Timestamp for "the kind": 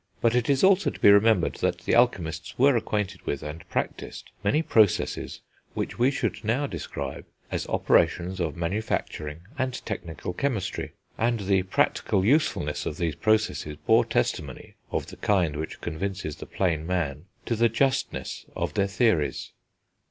15.05-15.55